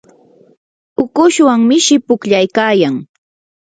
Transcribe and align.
ukushwan 1.03 1.61
mishi 1.69 1.95
pukllaykayan. 2.05 2.95